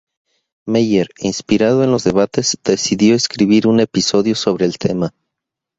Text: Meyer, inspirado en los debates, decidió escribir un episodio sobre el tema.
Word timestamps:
Meyer, 0.67 1.09
inspirado 1.19 1.83
en 1.83 1.91
los 1.91 2.03
debates, 2.03 2.57
decidió 2.63 3.13
escribir 3.13 3.67
un 3.67 3.79
episodio 3.79 4.33
sobre 4.33 4.65
el 4.65 4.79
tema. 4.79 5.13